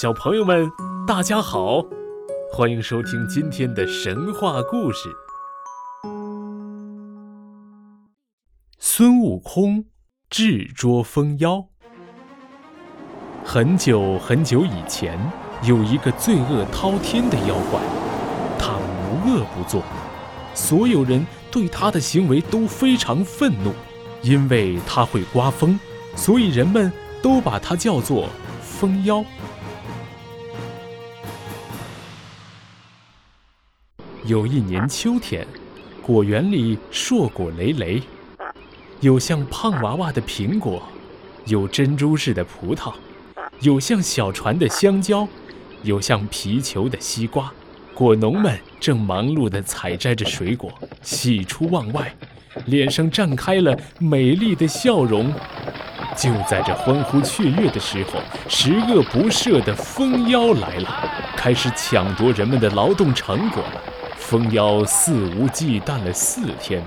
[0.00, 0.70] 小朋友们，
[1.08, 1.84] 大家好，
[2.52, 5.08] 欢迎收听今天的神话故事。
[8.78, 9.86] 孙悟空
[10.30, 11.64] 智捉蜂妖。
[13.44, 15.18] 很久很久以前，
[15.64, 17.80] 有一个罪恶滔天的妖怪，
[18.56, 19.82] 他无恶不作，
[20.54, 23.72] 所有人对他的行为都非常愤怒，
[24.22, 25.76] 因为他会刮风，
[26.14, 28.28] 所以人们都把他叫做
[28.62, 29.24] 蜂妖。
[34.24, 35.46] 有一年秋天，
[36.02, 38.02] 果园里硕果累累，
[39.00, 40.82] 有像胖娃娃的苹果，
[41.46, 42.92] 有珍珠似的葡萄，
[43.60, 45.26] 有像小船的香蕉，
[45.82, 47.50] 有像皮球的西瓜。
[47.94, 50.72] 果农们正忙碌地采摘着水果，
[51.02, 52.14] 喜出望外，
[52.66, 55.32] 脸上绽开了美丽的笑容。
[56.16, 63.82] 就在这欢呼雀跃的时候，十恶不赦的蜂妖来了，开始抢夺人们的劳动成果了。
[64.18, 66.84] 蜂妖肆无忌惮了四天，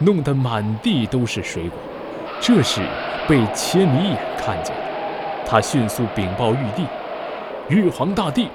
[0.00, 1.78] 弄得满地都是水果。
[2.40, 2.80] 这时
[3.28, 4.82] 被千里眼看见了，
[5.46, 6.84] 他迅速禀报玉帝
[7.68, 8.48] ：“玉皇大帝，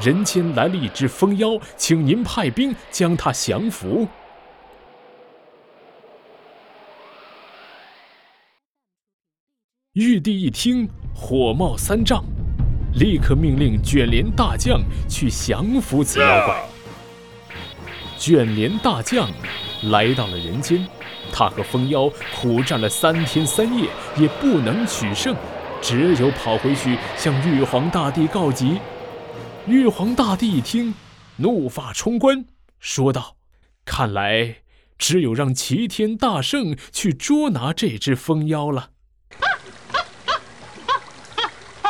[0.00, 4.06] 人间来了一只蜂妖，请您派兵将它降服。”
[9.92, 12.24] 玉帝一听，火冒三丈，
[12.94, 16.62] 立刻命令卷帘大将去降服此妖怪。
[18.22, 19.28] 卷帘大将
[19.90, 20.86] 来到了人间，
[21.32, 25.34] 他和蜂妖苦战了三天三夜，也不能取胜，
[25.80, 28.78] 只有跑回去向玉皇大帝告急。
[29.66, 30.94] 玉皇大帝一听，
[31.38, 32.44] 怒发冲冠，
[32.78, 33.34] 说道
[33.84, 34.58] ：“看来
[34.96, 38.90] 只有让齐天大圣去捉拿这只蜂妖了。”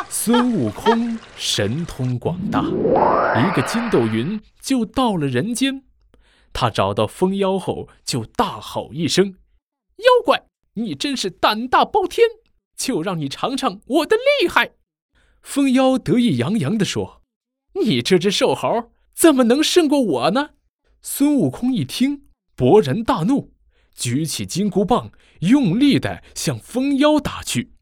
[0.09, 5.83] 孙悟空神通广大，一个筋斗云就到了人间。
[6.53, 9.37] 他找到蜂妖后，就大吼一声
[9.99, 12.27] ：“妖怪，你真是胆大包天！
[12.77, 14.73] 就让你尝尝我的厉害！”
[15.43, 17.23] 蜂妖得意洋洋地说
[17.85, 20.51] ：“你这只瘦猴怎么能胜过我呢？”
[21.03, 22.27] 孙悟空一听，
[22.57, 23.53] 勃然大怒，
[23.95, 25.11] 举起金箍棒，
[25.41, 27.73] 用力地向蜂妖打去。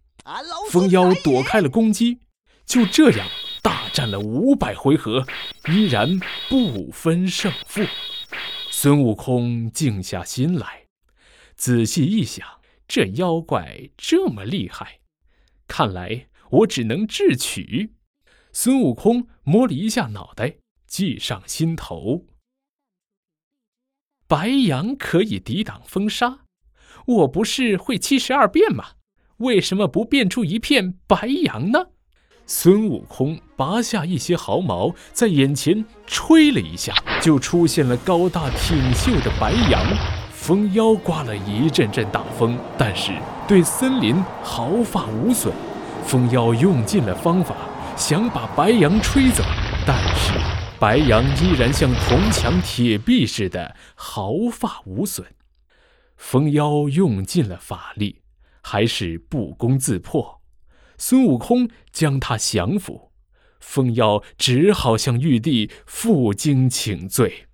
[0.71, 2.21] 蜂妖躲开了攻击，
[2.65, 3.29] 就这样
[3.63, 5.27] 大战了五百回合，
[5.69, 7.83] 依然不分胜负。
[8.83, 10.87] 孙悟空静下心来，
[11.55, 15.01] 仔细一想，这妖怪这么厉害，
[15.69, 17.93] 看来我只能智取。
[18.55, 22.25] 孙悟空摸了一下脑袋，计上心头。
[24.27, 26.47] 白羊可以抵挡风沙，
[27.07, 28.93] 我不是会七十二变吗？
[29.41, 31.91] 为什么不变出一片白羊呢？
[32.53, 39.81] 孙悟空拔下一些毫毛，在眼前吹了一下，就出现了高大挺秀的白羊。
[40.33, 43.13] 风妖刮了一阵阵大风，但是
[43.47, 45.55] 对森林毫发无损。
[46.05, 47.55] 风妖用尽了方法，
[47.97, 49.45] 想把白羊吹走，
[49.87, 50.33] 但是
[50.81, 55.25] 白羊依然像铜墙铁壁似的毫发无损。
[56.17, 58.23] 风妖用尽了法力，
[58.61, 60.40] 还是不攻自破。
[61.01, 63.11] 孙悟空将他降服，
[63.59, 67.47] 凤妖只好向玉帝负荆请罪。